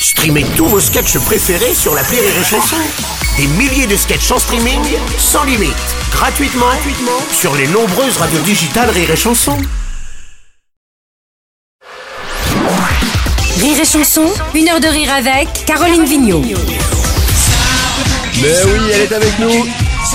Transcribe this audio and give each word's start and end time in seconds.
Streamez 0.00 0.44
tous 0.56 0.66
vos 0.66 0.80
sketchs 0.80 1.18
préférés 1.18 1.74
sur 1.74 1.94
la 1.94 2.02
Rire 2.02 2.20
et 2.22 2.44
Chanson. 2.44 2.76
Des 3.36 3.46
milliers 3.46 3.86
de 3.86 3.96
sketchs 3.96 4.30
en 4.30 4.38
streaming, 4.38 4.80
sans 5.18 5.44
limite, 5.44 5.74
gratuitement, 6.12 6.66
gratuitement 6.66 7.20
sur 7.32 7.54
les 7.56 7.66
nombreuses 7.66 8.16
radios 8.16 8.40
digitales 8.40 8.90
Rire 8.90 9.10
et 9.10 9.16
Chanson. 9.16 9.56
Rire 13.60 13.80
et 13.80 13.84
chanson, 13.84 14.26
une 14.54 14.68
heure 14.68 14.80
de 14.80 14.86
rire 14.86 15.12
avec 15.12 15.48
Caroline 15.66 16.04
Vigneault. 16.04 16.42
Mais 18.40 18.54
oui, 18.64 18.90
elle 18.92 19.00
est 19.00 19.12
avec 19.12 19.38
nous. 19.40 19.66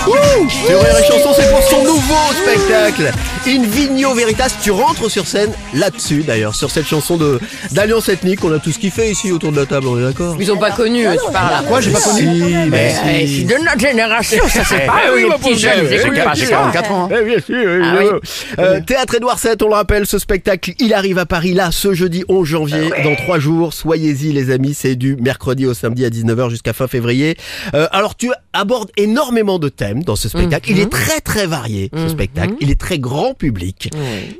Wouh 0.07 0.49
Sur 0.49 0.81
Rire 0.81 0.97
et 0.99 1.03
Chanson, 1.07 1.29
c'est 1.33 1.49
pour 1.49 1.61
son 1.63 1.83
nouveau 1.83 2.15
spectacle. 2.43 3.11
In 3.47 3.63
Vigno 3.63 4.13
Veritas, 4.13 4.49
tu 4.61 4.71
rentres 4.71 5.09
sur 5.09 5.25
scène 5.27 5.51
là-dessus 5.73 6.23
d'ailleurs, 6.23 6.55
sur 6.55 6.71
cette 6.71 6.85
chanson 6.85 7.17
de 7.17 7.39
d'Alliance 7.71 8.09
Ethnique 8.09 8.39
qu'on 8.41 8.51
a 8.53 8.59
tous 8.59 8.77
kiffé 8.77 9.11
ici 9.11 9.31
autour 9.31 9.51
de 9.51 9.57
la 9.57 9.65
table, 9.65 9.87
on 9.87 9.97
est 9.99 10.03
d'accord? 10.03 10.35
Ils 10.39 10.51
ont 10.51 10.57
pas 10.57 10.71
connu, 10.71 11.05
tu 11.25 11.31
parles. 11.31 11.65
Quoi, 11.65 11.79
j'ai 11.81 11.91
pas 11.91 11.99
connu 12.01 12.19
Si, 12.41 12.53
mais 12.69 13.27
si. 13.27 13.39
c'est 13.47 13.53
de 13.55 13.63
notre 13.63 13.79
génération, 13.79 14.43
ça 14.49 14.63
c'est 14.65 14.85
pas 14.85 15.01
Eh 15.07 15.13
oui, 15.13 15.23
les 15.23 15.29
ma 15.29 15.37
petits 15.37 15.57
jeunes, 15.59 15.85
ils 15.89 15.93
écoutent 15.93 16.11
c'est 16.15 16.23
pas 16.23 16.35
c'est 16.35 16.45
ça. 16.45 16.51
44 16.51 16.91
ans. 16.91 17.09
Eh 17.11 17.23
bien 17.25 17.39
sûr, 17.39 17.55
Ah 17.57 17.73
évidemment. 18.01 18.19
Euh, 18.59 18.79
Théâtre 18.85 19.15
Édouard 19.15 19.37
VII, 19.41 19.51
on 19.61 19.67
le 19.67 19.73
rappelle, 19.75 20.05
ce 20.05 20.19
spectacle, 20.19 20.71
il 20.79 20.93
arrive 20.93 21.17
à 21.17 21.25
Paris 21.25 21.53
là, 21.53 21.69
ce 21.71 21.93
jeudi 21.93 22.23
11 22.29 22.45
janvier, 22.47 22.89
dans 23.03 23.15
trois 23.15 23.39
jours. 23.39 23.73
Soyez-y 23.73 24.31
les 24.33 24.51
amis, 24.51 24.73
c'est 24.73 24.95
du 24.95 25.15
mercredi 25.17 25.65
au 25.65 25.73
samedi 25.73 26.05
à 26.05 26.09
19h 26.09 26.49
jusqu'à 26.49 26.73
fin 26.73 26.87
février. 26.87 27.37
Euh, 27.73 27.87
alors 27.91 28.15
tu 28.15 28.31
abordes 28.53 28.91
énormément 28.97 29.59
de 29.59 29.67
thèmes 29.69 29.92
dans 30.01 30.15
ce 30.15 30.29
spectacle. 30.29 30.71
Il 30.71 30.79
est 30.79 30.89
très 30.89 31.19
très 31.21 31.45
varié, 31.45 31.89
ce 31.95 32.07
spectacle. 32.09 32.53
Il 32.61 32.71
est 32.71 32.79
très 32.79 32.97
grand 32.99 33.33
public. 33.35 33.91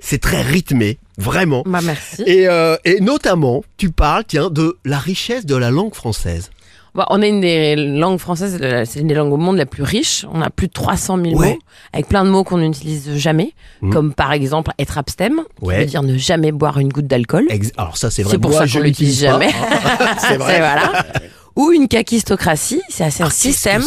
C'est 0.01 0.19
très 0.21 0.41
rythmé, 0.41 0.97
vraiment. 1.17 1.63
Bah 1.65 1.79
merci. 1.83 2.23
Et, 2.25 2.47
euh, 2.47 2.75
et 2.85 2.99
notamment, 3.01 3.63
tu 3.77 3.91
parles, 3.91 4.23
tiens, 4.27 4.49
de 4.49 4.77
la 4.85 4.97
richesse 4.97 5.45
de 5.45 5.55
la 5.55 5.69
langue 5.69 5.93
française. 5.93 6.49
Bah, 6.95 7.07
on 7.09 7.23
a 7.23 7.25
une 7.25 7.41
des 7.41 7.75
langues 7.75 8.19
françaises, 8.19 8.59
euh, 8.61 8.83
c'est 8.85 8.99
une 8.99 9.07
des 9.07 9.15
langues 9.15 9.33
au 9.33 9.37
monde 9.37 9.57
la 9.57 9.65
plus 9.65 9.81
riche. 9.81 10.27
On 10.31 10.43
a 10.43 10.51
plus 10.51 10.67
de 10.67 10.73
300 10.73 11.17
000 11.23 11.35
Ouais. 11.35 11.53
mots, 11.53 11.59
avec 11.91 12.07
plein 12.07 12.23
de 12.23 12.29
mots 12.29 12.43
qu'on 12.43 12.59
n'utilise 12.59 13.15
jamais, 13.17 13.53
comme 13.91 14.13
par 14.13 14.31
exemple 14.31 14.71
être 14.77 14.99
abstème, 14.99 15.41
qui 15.59 15.65
Ouais. 15.65 15.79
veut 15.79 15.85
dire 15.85 16.03
ne 16.03 16.15
jamais 16.19 16.51
boire 16.51 16.77
une 16.77 16.89
goutte 16.89 17.07
d'alcool. 17.07 17.47
Alors 17.77 17.97
ça, 17.97 18.11
c'est 18.11 18.21
vrai. 18.21 18.33
C'est 18.33 18.37
pour 18.37 18.51
Moi, 18.51 18.59
ça 18.59 18.65
je 18.67 18.77
qu'on 18.77 18.83
l'utilise 18.85 19.19
jamais. 19.21 19.49
c'est 20.19 20.37
vrai. 20.37 20.53
C'est 20.53 20.59
voilà. 20.59 21.05
Ou 21.55 21.71
une 21.71 21.87
kakistocratie, 21.87 22.81
c'est 22.89 23.03
un 23.03 23.09
Ah, 23.19 23.29
système 23.29 23.83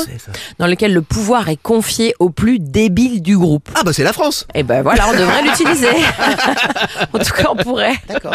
dans 0.59 0.67
lequel 0.67 0.93
le 0.95 1.03
pouvoir 1.03 1.49
est 1.49 1.61
confié 1.61 2.15
au 2.21 2.31
plus 2.31 2.59
débile 2.59 3.23
du 3.23 3.37
groupe. 3.37 3.69
Ah 3.75 3.83
bah 3.85 3.93
c'est 3.93 4.05
la 4.05 4.13
France. 4.13 4.47
Et 4.55 4.63
ben 4.63 4.83
voilà, 4.83 5.09
on 5.09 5.13
devrait 5.13 5.43
l'utiliser. 5.43 5.89
en 7.13 7.19
tout 7.19 7.33
cas, 7.35 7.49
on 7.51 7.57
pourrait. 7.57 7.95
D'accord. 8.09 8.35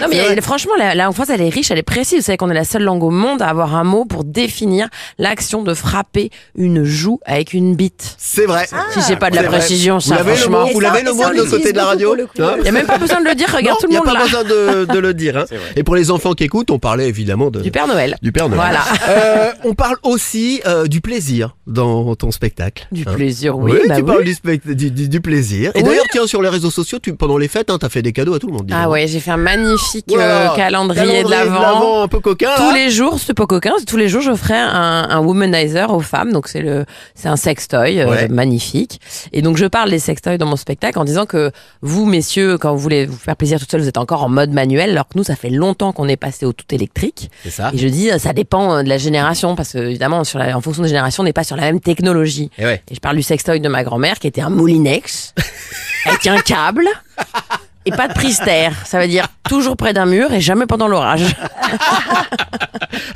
Non 0.00 0.06
mais 0.08 0.16
il 0.32 0.38
a- 0.38 0.42
franchement, 0.42 0.72
la, 0.78 1.10
française, 1.12 1.34
elle 1.40 1.46
est 1.46 1.48
riche, 1.48 1.70
elle 1.70 1.78
est 1.78 1.82
précise. 1.82 2.18
Vous 2.18 2.24
savez 2.24 2.36
qu'on 2.36 2.50
est 2.50 2.54
la 2.54 2.64
seule 2.64 2.82
langue 2.82 3.02
au 3.02 3.10
monde 3.10 3.42
à 3.42 3.48
avoir 3.48 3.74
un 3.74 3.84
mot 3.84 4.04
pour 4.04 4.24
définir 4.24 4.88
l'action 5.18 5.62
de 5.62 5.74
frapper 5.74 6.30
une 6.54 6.84
joue 6.84 7.18
avec 7.24 7.52
une 7.54 7.74
bite. 7.74 8.14
C'est 8.18 8.46
vrai. 8.46 8.66
Si 8.92 9.00
j'ai 9.08 9.16
pas 9.16 9.30
de 9.30 9.36
la 9.36 9.42
vrai. 9.42 9.58
précision, 9.58 9.94
Vous 9.96 10.00
ça 10.00 10.18
franchement. 10.18 10.66
vous 10.72 10.80
l'avez 10.80 11.02
le 11.02 11.12
mot 11.12 11.28
de 11.28 11.36
l'autre 11.36 11.50
côté 11.50 11.72
de 11.72 11.76
la 11.76 11.86
radio 11.86 12.14
Hein 12.38 12.54
Il 12.58 12.62
n'y 12.62 12.68
a 12.68 12.72
même 12.72 12.86
pas 12.86 12.98
besoin 12.98 13.20
de 13.20 13.26
le 13.28 13.34
dire, 13.34 13.48
regarde 13.52 13.78
Non, 13.82 13.86
tout 13.88 13.90
y 13.90 13.94
le 13.94 14.00
a 14.00 14.04
monde 14.04 14.12
pas 14.14 14.18
là. 14.18 14.24
besoin 14.24 14.44
de, 14.44 14.84
de 14.92 14.98
le 14.98 15.14
dire. 15.14 15.38
hein. 15.38 15.44
Et 15.76 15.82
pour 15.82 15.96
les 15.96 16.10
enfants 16.10 16.34
qui 16.34 16.44
écoutent, 16.44 16.70
on 16.70 16.78
parlait 16.78 17.08
évidemment 17.08 17.50
de, 17.50 17.60
Du 17.60 17.70
Père 17.70 17.86
Noël. 17.86 18.16
du 18.22 18.30
Père 18.32 18.43
Voilà. 18.52 18.80
Euh, 19.08 19.52
on 19.64 19.74
parle 19.74 19.96
aussi 20.02 20.60
euh, 20.66 20.86
du 20.86 21.00
plaisir 21.00 21.56
dans 21.66 22.14
ton 22.14 22.30
spectacle. 22.30 22.86
Du 22.92 23.04
hein. 23.06 23.12
plaisir, 23.14 23.56
oui. 23.58 23.72
Oui, 23.72 23.78
bah 23.88 23.96
tu 23.96 24.02
oui. 24.02 24.06
parles 24.06 24.24
du, 24.24 24.34
spect- 24.34 24.68
du, 24.70 24.90
du- 24.90 25.08
du 25.08 25.20
plaisir. 25.20 25.70
Et 25.74 25.78
Oui. 25.78 25.84
d'ailleurs, 25.84 26.04
tiens, 26.12 26.26
sur 26.26 26.42
les 26.42 26.48
réseaux 26.48 26.70
sociaux, 26.70 26.98
tu, 27.02 27.14
pendant 27.14 27.38
les 27.38 27.48
fêtes, 27.48 27.70
hein, 27.70 27.78
t'as 27.80 27.88
fait 27.88 28.02
des 28.02 28.12
cadeaux 28.12 28.34
à 28.34 28.38
tout 28.38 28.46
le 28.48 28.52
monde. 28.52 28.70
Ah 28.72 28.88
ouais, 28.90 29.06
j'ai 29.06 29.20
fait 29.20 29.30
un 29.30 29.36
magnifique 29.38 30.06
Voilà. 30.08 30.52
euh, 30.52 30.56
calendrier, 30.56 31.24
de 31.24 31.30
l'avant. 31.30 31.60
l'Avent 31.60 32.02
un 32.02 32.08
peu 32.08 32.20
coquin. 32.20 32.50
Tous 32.56 32.70
là. 32.72 32.74
les 32.74 32.90
jours, 32.90 33.18
c'est 33.18 33.34
pas 33.34 33.46
coquin, 33.46 33.72
tous 33.86 33.96
les 33.96 34.08
jours 34.08 34.22
je 34.22 34.34
ferai 34.34 34.54
un, 34.58 35.06
un 35.10 35.20
womanizer 35.20 35.90
aux 35.92 36.00
femmes, 36.00 36.32
donc 36.32 36.48
c'est 36.48 36.60
le, 36.60 36.84
c'est 37.14 37.28
un 37.28 37.36
sextoy 37.36 38.00
euh, 38.00 38.08
Ouais. 38.08 38.28
magnifique. 38.28 39.00
Et 39.32 39.40
donc 39.42 39.56
je 39.56 39.64
parle 39.66 39.90
des 39.90 39.98
sextoys 39.98 40.36
dans 40.38 40.46
mon 40.46 40.56
spectacle 40.56 40.98
en 40.98 41.04
disant 41.04 41.24
que 41.26 41.50
vous, 41.80 42.04
messieurs, 42.04 42.58
quand 42.58 42.72
vous 42.72 42.78
voulez 42.78 43.06
vous 43.06 43.16
faire 43.16 43.36
plaisir 43.36 43.58
tout 43.58 43.66
seul, 43.70 43.80
vous 43.80 43.88
êtes 43.88 43.96
encore 43.98 44.22
en 44.22 44.28
mode 44.28 44.50
manuel, 44.50 44.90
alors 44.90 45.08
que 45.08 45.16
nous, 45.16 45.24
ça 45.24 45.34
fait 45.36 45.50
longtemps 45.50 45.92
qu'on 45.92 46.08
est 46.08 46.16
passé 46.18 46.44
au 46.44 46.52
tout 46.52 46.66
électrique. 46.72 47.30
C'est 47.42 47.50
ça. 47.50 47.70
Et 47.72 47.78
je 47.78 47.88
dis, 47.88 48.10
ça 48.18 48.32
dépend 48.34 48.76
euh, 48.76 48.82
de 48.82 48.88
la 48.88 48.98
génération, 48.98 49.56
parce 49.56 49.72
que 49.72 49.78
évidemment, 49.78 50.24
sur 50.24 50.38
la, 50.38 50.56
en 50.56 50.60
fonction 50.60 50.82
des 50.82 50.88
générations, 50.88 51.22
on 51.22 51.24
n'est 51.24 51.32
pas 51.32 51.44
sur 51.44 51.56
la 51.56 51.62
même 51.62 51.80
technologie. 51.80 52.50
Et 52.58 52.64
ouais. 52.64 52.82
Et 52.90 52.94
je 52.94 53.00
parle 53.00 53.16
du 53.16 53.22
sextoy 53.22 53.60
de 53.60 53.68
ma 53.68 53.84
grand-mère 53.84 54.18
qui 54.18 54.26
était 54.26 54.42
un 54.42 54.50
moulinex 54.50 55.34
avec 56.06 56.26
un 56.26 56.38
câble 56.38 56.86
et 57.86 57.90
pas 57.90 58.08
de 58.08 58.14
prise 58.14 58.40
terre. 58.44 58.74
Ça 58.86 59.00
veut 59.00 59.08
dire 59.08 59.28
toujours 59.48 59.76
près 59.76 59.92
d'un 59.92 60.06
mur 60.06 60.32
et 60.32 60.40
jamais 60.40 60.66
pendant 60.66 60.88
l'orage. 60.88 61.24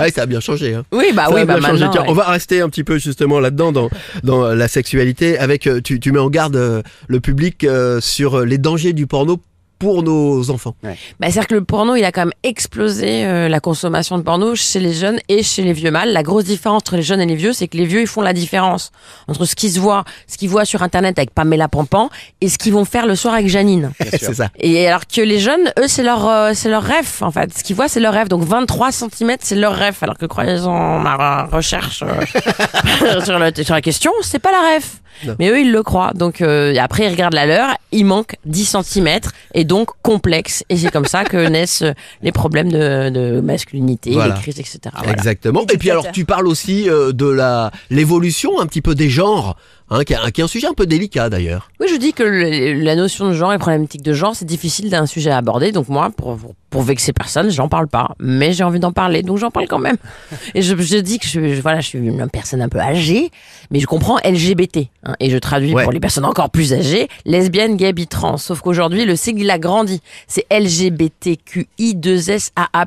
Ah, 0.01 0.09
ça 0.11 0.23
a 0.23 0.27
bien 0.27 0.41
changé. 0.41 0.75
Hein. 0.75 0.85
Oui, 0.93 1.11
bah 1.13 1.27
Ça 1.29 1.35
oui, 1.35 1.41
a 1.41 1.45
bah 1.45 1.59
maintenant. 1.59 1.91
Tiens, 1.91 2.03
ouais. 2.03 2.09
On 2.09 2.13
va 2.13 2.25
rester 2.25 2.61
un 2.61 2.69
petit 2.69 2.85
peu 2.85 2.99
justement 2.99 3.41
là-dedans 3.41 3.73
dans, 3.73 3.91
dans 4.23 4.55
la 4.55 4.69
sexualité. 4.69 5.39
Avec, 5.39 5.67
euh, 5.67 5.81
tu, 5.81 5.99
tu 5.99 6.13
mets 6.13 6.19
en 6.21 6.31
garde 6.31 6.57
euh, 6.57 6.83
le 7.09 7.21
public 7.21 7.65
euh, 7.65 8.01
sur 8.01 8.39
euh, 8.39 8.45
les 8.45 8.59
dangers 8.59 8.93
du 8.93 9.07
porno 9.07 9.41
pour 9.79 10.03
nos 10.03 10.51
enfants. 10.51 10.75
Bah, 10.83 10.91
C'est-à-dire 11.21 11.47
que 11.47 11.55
le 11.55 11.65
porno, 11.65 11.95
il 11.95 12.05
a 12.05 12.13
quand 12.13 12.23
même 12.23 12.33
explosé 12.43 13.25
euh, 13.25 13.49
la 13.49 13.61
consommation 13.61 14.19
de 14.19 14.23
porno 14.23 14.55
chez 14.55 14.81
les 14.81 14.93
jeunes 14.93 15.19
et 15.29 15.43
chez 15.43 15.63
les 15.63 15.73
vieux 15.73 15.91
mâles. 15.91 16.13
La 16.13 16.23
grosse 16.23 16.45
différence 16.45 16.81
entre 16.83 16.97
les 16.97 17.03
jeunes 17.03 17.21
et 17.21 17.27
les 17.27 17.37
vieux, 17.37 17.53
c'est 17.53 17.69
que 17.69 17.77
les 17.77 17.87
vieux, 17.87 18.01
ils 18.01 18.07
font 18.07 18.21
la 18.21 18.33
différence 18.33 18.91
entre 19.29 19.45
ce 19.45 19.55
qu'ils 19.55 19.73
se 19.73 19.81
voient, 19.81 20.05
ce 20.27 20.37
qu'ils 20.37 20.49
voient 20.49 20.65
sur 20.65 20.83
Internet 20.83 21.19
avec 21.19 21.31
Pamela 21.33 21.69
Pampan 21.69 22.11
et 22.41 22.49
ce 22.49 22.59
qu'ils 22.59 22.73
vont 22.73 22.85
faire 22.85 23.07
le 23.07 23.15
soir 23.15 23.35
avec 23.35 23.49
Janine. 23.49 23.93
C'est 24.11 24.35
ça. 24.35 24.49
Et 24.59 24.87
alors 24.89 25.07
que 25.07 25.21
les 25.21 25.39
jeunes, 25.39 25.73
eux, 25.79 25.89
c'est 25.89 26.03
leur, 26.03 26.29
euh, 26.29 26.53
c'est 26.55 26.69
leur 26.71 26.83
rêve, 26.83 27.09
en 27.21 27.31
fait. 27.31 27.57
Ce 27.57 27.63
qu'ils 27.63 27.77
voient, 27.77 27.89
c'est 27.89 28.01
leur 28.01 28.15
rêve. 28.15 28.29
Donc 28.29 28.43
23 28.43 28.93
cm, 28.93 29.37
c'est 29.41 29.55
leur 29.55 29.75
rêve. 29.75 29.97
Alors 30.01 30.19
que 30.19 30.27
croyez-en 30.27 30.99
ma 30.99 31.45
recherche 31.45 32.03
euh, 32.03 33.21
sur, 33.25 33.39
la, 33.39 33.55
sur 33.55 33.75
la 33.75 33.81
question, 33.81 34.13
c'est 34.23 34.39
pas 34.39 34.53
la 34.53 34.61
rêve. 34.71 34.87
Non. 35.25 35.35
Mais 35.39 35.49
eux, 35.51 35.61
ils 35.61 35.73
le 35.73 35.83
croient. 35.83 36.13
Donc 36.15 36.41
euh, 36.41 36.75
après, 36.79 37.07
ils 37.07 37.11
regardent 37.11 37.35
la 37.35 37.47
leur, 37.47 37.69
il 37.93 38.05
manque 38.05 38.37
10 38.45 38.77
cm 38.83 39.21
et 39.55 39.65
donc 39.69 39.91
complexe. 40.03 40.65
Et 40.69 40.77
c'est 40.77 40.91
comme 40.91 41.05
ça 41.05 41.25
que 41.25 41.37
naissent 41.49 41.83
euh, 41.83 41.93
les 42.23 42.33
problèmes 42.33 42.73
de, 42.73 43.11
de 43.11 43.41
masculinité, 43.41 44.11
Voilà. 44.13 44.35
les 44.35 44.41
crises, 44.41 44.59
etc. 44.59 44.81
Voilà. 44.97 45.13
Exactement. 45.13 45.65
Et 45.73 45.79
puis 45.79 45.91
alors, 45.91 46.11
tu 46.11 46.25
parles 46.25 46.49
aussi 46.49 46.89
euh, 46.91 47.13
de 47.13 47.27
la 47.29 47.71
l'évolution 47.91 48.59
un 48.61 48.67
petit 48.67 48.83
peu 48.83 48.95
des 48.97 49.11
genres, 49.11 49.57
hein, 49.91 50.05
qui, 50.05 50.13
est, 50.13 50.43
un 50.43 50.47
sujet 50.49 50.67
un 50.67 50.75
peu 50.75 50.87
délicat 50.87 51.31
d'ailleurs. 51.31 51.71
Oui, 51.81 51.87
je 51.91 51.97
dis 51.97 52.13
que 52.13 52.23
le- 52.23 52.83
la 52.83 52.95
notion 52.97 53.29
de 53.29 53.35
genre 53.35 53.53
et 53.53 53.59
problématique 53.59 54.03
de 54.03 54.13
genre, 54.13 54.35
c'est 54.37 54.45
difficile 54.45 54.91
d'un 54.91 55.07
sujet 55.07 55.31
à 55.31 55.37
aborder. 55.39 55.73
Donc 55.73 55.89
moi, 55.89 56.11
pour, 56.17 56.37
pour, 56.37 56.55
pour 56.71 56.83
vexer 56.83 57.13
personne, 57.13 57.51
j'en 57.51 57.69
parle 57.69 57.89
pas. 57.89 58.15
Mais 58.21 58.53
j'ai 58.53 58.65
envie 58.65 58.81
d'en 58.81 58.93
parler, 58.93 59.23
donc 59.23 59.39
j'en 59.39 59.51
parle 59.51 59.67
quand 59.69 59.79
même. 59.79 59.97
Et 60.55 60.63
je, 60.63 60.77
je 60.77 60.99
dis 60.99 61.19
que 61.19 61.27
je, 61.27 61.55
je- 61.55 61.61
voilà, 61.61 61.81
je 61.81 61.87
suis 61.89 61.99
une 61.99 62.29
personne 62.31 62.63
un 62.63 62.69
peu 62.69 62.79
âgée, 62.81 63.31
mais 63.71 63.81
je 63.81 63.87
comprends 63.87 64.19
LGBT. 64.25 64.89
hein, 65.05 65.15
et 65.21 65.31
je 65.31 65.39
traduis 65.39 65.75
Ouais. 65.75 65.83
pour 65.85 65.93
les 65.93 66.01
personnes 66.01 66.25
encore 66.25 66.51
plus 66.51 66.73
âgées, 66.73 67.09
lesbienne, 67.25 67.77
gay, 67.77 67.93
bi, 67.93 68.07
trans. 68.07 68.37
Sauf 68.37 68.61
qu'aujourd'hui, 68.61 69.05
le 69.05 69.17
sigle 69.17 69.49
a 69.51 69.59
grandi. 69.59 70.01
C'est 70.27 70.47
LGBTQI2SAA+. 70.51 72.87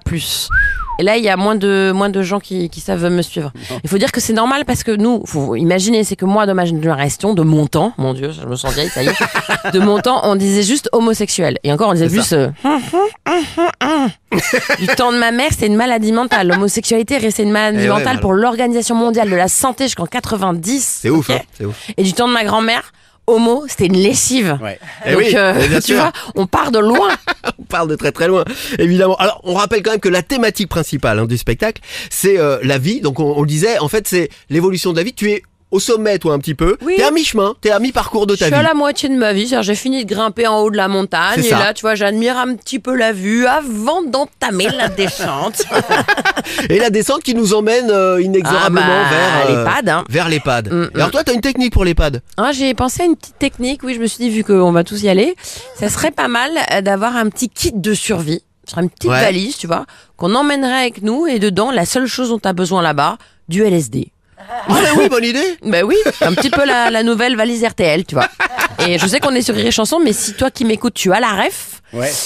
Et 0.99 1.03
là, 1.03 1.17
il 1.17 1.23
y 1.23 1.29
a 1.29 1.37
moins 1.37 1.55
de, 1.55 1.91
moins 1.95 2.09
de 2.09 2.21
gens 2.21 2.39
qui, 2.39 2.69
qui 2.69 2.79
savent 2.79 3.09
me 3.09 3.21
suivre. 3.21 3.51
Il 3.83 3.89
faut 3.89 3.97
dire 3.97 4.11
que 4.11 4.19
c'est 4.21 4.33
normal 4.33 4.65
parce 4.65 4.83
que 4.83 4.91
nous, 4.91 5.23
faut 5.25 5.55
imaginer, 5.55 6.03
c'est 6.03 6.15
que 6.15 6.25
moi, 6.25 6.45
de 6.45 6.53
ma 6.53 6.65
génération, 6.65 7.33
de 7.33 7.41
mon 7.41 7.65
temps, 7.65 7.93
mon 7.97 8.13
Dieu, 8.13 8.31
je 8.31 8.45
me 8.45 8.55
sens 8.55 8.73
vieille, 8.73 8.89
ça 8.89 9.01
y 9.01 9.07
est, 9.07 9.13
de 9.73 9.79
mon 9.79 9.99
temps, 9.99 10.21
on 10.25 10.35
disait 10.35 10.63
juste 10.63 10.89
homosexuel. 10.91 11.57
Et 11.63 11.71
encore, 11.73 11.89
on 11.89 11.93
disait 11.93 12.09
C'est 12.09 12.15
plus... 12.15 12.33
euh, 12.33 14.07
du 14.79 14.87
temps 14.87 15.11
de 15.11 15.17
ma 15.17 15.31
mère, 15.31 15.49
c'était 15.51 15.67
une 15.67 15.75
maladie 15.75 16.11
mentale. 16.11 16.47
L'homosexualité 16.47 17.17
restait 17.17 17.43
une 17.43 17.51
maladie 17.51 17.79
Eh 17.85 17.89
ouais, 17.89 17.97
mentale 17.97 18.19
pour 18.19 18.33
l'Organisation 18.33 18.95
mondiale 18.95 19.29
de 19.29 19.35
la 19.35 19.47
santé 19.47 19.85
jusqu'en 19.85 20.05
90. 20.05 20.99
C'est 21.01 21.09
ouf, 21.09 21.29
hein, 21.29 21.39
c'est 21.57 21.65
ouf. 21.65 21.75
Et 21.97 22.03
du 22.03 22.13
temps 22.13 22.27
de 22.27 22.33
ma 22.33 22.43
grand-mère, 22.43 22.91
homo, 23.27 23.63
c'était 23.67 23.85
une 23.85 23.97
lessive. 23.97 24.57
Eh 25.05 25.11
Donc, 25.11 25.19
oui, 25.19 25.33
euh, 25.35 25.53
bien 25.67 25.79
tu 25.81 25.93
sûr. 25.93 25.95
vois, 25.97 26.11
on 26.35 26.47
part 26.47 26.71
de 26.71 26.79
loin. 26.79 27.09
On 27.59 27.63
parle 27.63 27.87
de 27.89 27.95
très 27.95 28.11
très 28.11 28.27
loin, 28.27 28.43
évidemment. 28.79 29.15
Alors, 29.15 29.39
on 29.45 29.53
rappelle 29.53 29.81
quand 29.81 29.91
même 29.91 29.99
que 30.01 30.09
la 30.09 30.21
thématique 30.23 30.67
principale 30.67 31.19
hein, 31.19 31.25
du 31.25 31.37
spectacle, 31.37 31.81
c'est 32.09 32.37
euh, 32.37 32.59
la 32.63 32.77
vie. 32.77 32.99
Donc, 32.99 33.19
on, 33.21 33.33
on 33.37 33.41
le 33.41 33.47
disait, 33.47 33.79
en 33.79 33.87
fait, 33.87 34.07
c'est 34.07 34.29
l'évolution 34.49 34.91
de 34.91 34.97
la 34.97 35.03
vie. 35.03 35.13
Tu 35.13 35.31
es 35.31 35.41
au 35.71 35.79
sommet, 35.79 36.19
toi, 36.19 36.33
un 36.33 36.39
petit 36.39 36.53
peu. 36.55 36.77
Oui. 36.85 36.95
T'es 36.97 37.03
à 37.03 37.11
mi-chemin, 37.11 37.55
t'es 37.61 37.71
à 37.71 37.79
mi-parcours 37.79 38.27
de 38.27 38.33
Je 38.35 38.39
ta 38.39 38.45
suis 38.45 38.53
vie. 38.53 38.59
à 38.59 38.63
la 38.63 38.73
moitié 38.73 39.09
de 39.09 39.15
ma 39.15 39.33
vie, 39.33 39.47
c'est-à-dire 39.47 39.63
j'ai 39.63 39.75
fini 39.75 40.03
de 40.05 40.09
grimper 40.13 40.45
en 40.47 40.59
haut 40.59 40.69
de 40.69 40.77
la 40.77 40.87
montagne 40.87 41.35
C'est 41.35 41.47
et 41.47 41.49
ça. 41.49 41.59
là, 41.59 41.73
tu 41.73 41.81
vois, 41.81 41.95
j'admire 41.95 42.37
un 42.37 42.55
petit 42.55 42.79
peu 42.79 42.95
la 42.95 43.13
vue 43.13 43.45
avant 43.47 44.03
d'entamer 44.03 44.67
la 44.69 44.87
descente. 44.89 45.63
Et 46.69 46.77
la 46.79 46.89
descente 46.89 47.23
qui 47.23 47.33
nous 47.35 47.53
emmène 47.53 47.89
euh, 47.89 48.21
inexorablement 48.21 48.85
Ah 48.85 49.09
bah, 49.09 49.15
vers 49.15 49.49
euh, 49.49 49.63
l'EHPAD, 49.65 49.89
hein. 49.89 50.03
Vers 50.09 50.29
l'EHPAD. 50.29 50.71
Mm, 50.71 50.89
Et 50.93 50.95
Alors 50.95 51.11
toi, 51.11 51.23
t'as 51.23 51.33
une 51.33 51.41
technique 51.41 51.73
pour 51.73 51.85
l'EHPAD? 51.85 52.21
Hein, 52.37 52.51
j'ai 52.51 52.73
pensé 52.73 53.03
à 53.03 53.05
une 53.05 53.15
petite 53.15 53.39
technique, 53.39 53.81
oui, 53.83 53.93
je 53.95 53.99
me 53.99 54.07
suis 54.07 54.23
dit, 54.23 54.29
vu 54.29 54.43
qu'on 54.43 54.71
va 54.71 54.83
tous 54.83 55.01
y 55.03 55.09
aller, 55.09 55.35
ça 55.77 55.89
serait 55.89 56.11
pas 56.11 56.27
mal 56.27 56.51
euh, 56.73 56.81
d'avoir 56.81 57.15
un 57.15 57.29
petit 57.29 57.49
kit 57.49 57.71
de 57.73 57.93
survie. 57.93 58.43
Ce 58.65 58.71
serait 58.71 58.83
une 58.83 58.89
petite 58.89 59.09
Ouais. 59.09 59.21
valise, 59.21 59.57
tu 59.57 59.67
vois, 59.67 59.85
qu'on 60.17 60.35
emmènerait 60.35 60.81
avec 60.81 61.01
nous 61.01 61.25
et 61.27 61.39
dedans, 61.39 61.71
la 61.71 61.85
seule 61.85 62.05
chose 62.07 62.29
dont 62.29 62.39
tu 62.39 62.47
as 62.47 62.53
besoin 62.53 62.81
là-bas, 62.81 63.17
du 63.49 63.63
LSD. 63.63 64.11
Ah 64.67 64.79
mais 64.81 64.91
oui, 64.97 65.09
bonne 65.09 65.23
idée 65.23 65.57
Ben 65.63 65.83
oui, 65.83 65.95
un 66.21 66.33
petit 66.33 66.49
peu 66.49 66.65
la, 66.65 66.89
la 66.89 67.03
nouvelle 67.03 67.35
valise 67.35 67.63
RTL, 67.63 68.05
tu 68.05 68.15
vois. 68.15 68.27
Et 68.87 68.97
je 68.97 69.07
sais 69.07 69.19
qu'on 69.19 69.35
est 69.35 69.41
sur 69.41 69.55
Rire 69.55 69.67
et 69.67 69.71
Chanson, 69.71 69.99
mais 70.03 70.13
si 70.13 70.33
toi 70.33 70.49
qui 70.49 70.65
m'écoutes, 70.65 70.93
tu 70.93 71.13
as 71.13 71.19
la 71.19 71.29
ref, 71.43 71.81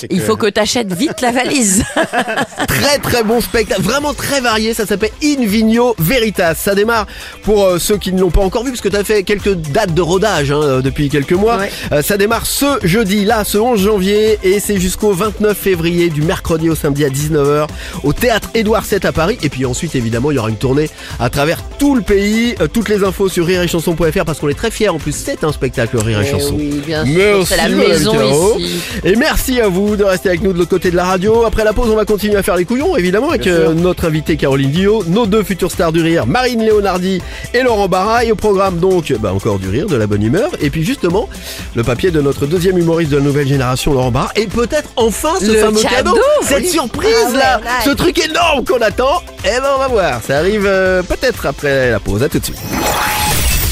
il 0.10 0.22
faut 0.22 0.36
que 0.36 0.48
t'achètes 0.48 0.94
vite 0.94 1.22
la 1.22 1.32
valise. 1.32 1.84
Très 2.68 3.00
très 3.00 3.24
bon 3.24 3.42
spectacle, 3.42 3.82
vraiment 3.82 4.14
très 4.14 4.42
varié, 4.42 4.74
ça 4.74 4.86
s'appelle 4.86 5.12
In 5.24 5.46
Vigno 5.46 5.96
Veritas. 5.98 6.56
Ça 6.56 6.76
démarre 6.76 7.08
pour 7.44 7.64
euh, 7.64 7.80
ceux 7.80 7.98
qui 7.98 8.14
ne 8.14 8.22
l'ont 8.22 8.30
pas 8.30 8.42
encore 8.42 8.64
vu, 8.64 8.72
parce 8.72 8.82
que 8.82 8.90
tu 8.90 8.96
as 8.96 9.04
fait 9.04 9.24
quelques 9.24 9.54
dates 9.54 9.94
de 9.94 10.02
rodage 10.02 10.52
hein, 10.52 10.62
euh, 10.62 10.82
depuis 10.82 11.10
quelques 11.10 11.34
mois. 11.34 11.58
Ouais. 11.58 11.72
Euh, 11.92 12.02
ça 12.02 12.18
démarre 12.18 12.46
ce 12.46 12.80
jeudi, 12.84 13.26
là, 13.26 13.44
ce 13.44 13.58
11 13.58 13.82
janvier, 13.82 14.38
et 14.44 14.60
c'est 14.60 14.80
jusqu'au 14.80 15.14
29 15.14 15.58
février, 15.58 16.10
du 16.10 16.22
mercredi 16.22 16.70
au 16.70 16.76
samedi 16.76 17.04
à 17.06 17.10
19h, 17.10 17.68
au 18.04 18.14
théâtre 18.14 18.50
Édouard 18.54 18.84
VII 18.84 19.06
à 19.06 19.12
Paris. 19.12 19.38
Et 19.42 19.50
puis 19.50 19.66
ensuite, 19.66 19.96
évidemment, 19.96 20.32
il 20.32 20.36
y 20.36 20.40
aura 20.40 20.50
une 20.50 20.58
tournée 20.58 20.90
à 21.20 21.30
travers 21.30 21.64
tout 21.80 21.96
le 21.96 22.02
pays. 22.06 22.56
Euh, 22.62 22.68
toutes 22.72 22.90
les 22.90 23.04
infos 23.04 23.30
sur 23.30 23.46
rireetchanson.fr, 23.46 24.25
parce 24.25 24.40
qu'on 24.40 24.50
est 24.50 24.54
très 24.57 24.72
fiers, 24.72 24.90
en 24.90 24.98
plus, 25.00 25.13
c'est 25.13 25.44
un 25.44 25.52
spectacle 25.52 25.98
Rire 25.98 26.22
et 26.22 26.25
Eh 26.28 26.31
Chanson. 26.31 26.56
oui, 26.57 26.81
bien 26.86 27.06
sûr, 27.06 27.13
Merci, 27.16 27.46
c'est 27.48 27.57
la 27.57 27.69
maison 27.69 28.57
ici. 28.57 28.80
Et 29.04 29.16
merci 29.16 29.60
à 29.62 29.68
vous 29.68 29.96
de 29.96 30.04
rester 30.04 30.30
avec 30.30 30.42
nous 30.42 30.54
de 30.54 30.57
l'autre 30.60 30.69
côté 30.69 30.92
de 30.92 30.96
la 30.96 31.06
radio. 31.06 31.44
Après 31.46 31.63
la 31.63 31.74
pause, 31.74 31.90
on 31.92 31.96
va 31.96 32.06
continuer 32.06 32.36
à 32.38 32.44
faire 32.44 32.56
les 32.56 32.66
couillons, 32.66 32.96
évidemment, 32.96 33.30
avec 33.30 33.48
euh, 33.48 33.74
notre 33.74 34.06
invité 34.06 34.38
Caroline 34.38 34.72
Dio, 34.72 35.04
nos 35.07 35.25
deux 35.25 35.44
futures 35.44 35.72
stars 35.72 35.92
du 35.92 36.02
rire, 36.02 36.25
Marine 36.25 36.62
Léonardi 36.63 37.22
et 37.54 37.62
Laurent 37.62 37.88
Barra. 37.88 38.24
Et 38.25 38.31
au 38.31 38.36
programme, 38.36 38.78
donc, 38.78 39.12
bah, 39.19 39.34
encore 39.34 39.60
du 39.60 39.69
rire, 39.69 39.88
de 39.88 39.96
la 39.96 40.07
bonne 40.07 40.24
humeur. 40.24 40.52
Et 40.62 40.69
puis, 40.69 40.84
justement, 40.84 41.28
le 41.75 41.84
papier 41.84 42.12
de 42.12 42.22
notre 42.22 42.46
deuxième 42.46 42.78
humoriste 42.78 43.12
de 43.12 43.18
la 43.18 43.24
nouvelle 43.24 43.48
génération, 43.48 43.94
Laurent 43.94 44.12
Barra. 44.12 44.31
Et 44.36 44.48
peut-être 44.48 44.90
enfin 44.96 45.34
ce 45.40 45.46
Le 45.46 45.54
fameux 45.56 45.81
cadeau, 45.81 46.12
cadeau, 46.13 46.22
cette 46.44 46.60
oui. 46.63 46.69
surprise 46.69 47.10
Ah 47.28 47.31
ouais, 47.31 47.38
là, 47.38 47.57
ouais. 47.60 47.86
ce 47.86 47.90
truc 47.92 48.18
énorme 48.24 48.63
qu'on 48.66 48.81
attend. 48.81 49.22
Eh 49.44 49.50
ben, 49.60 49.63
on 49.75 49.80
va 49.80 49.88
voir. 49.88 50.22
Ça 50.28 50.38
arrive 50.38 50.66
euh, 50.66 51.04
peut-être 51.04 51.46
après 51.46 51.94
la 51.95 52.00
pause. 52.01 52.24
À 52.24 52.30
tout 52.30 52.39
de 52.39 52.45
suite. 52.45 52.57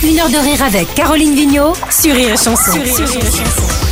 Une 0.01 0.19
heure 0.19 0.29
de 0.29 0.37
rire 0.37 0.63
avec 0.63 0.93
Caroline 0.95 1.35
Vigneault 1.35 1.73
sur 1.89 2.15
Rire 2.15 2.33
et 2.33 2.37
Chanson. 2.37 2.71
Sur 2.71 2.83
Rire 2.83 3.17
et 3.17 3.25
Chanson. 3.25 3.82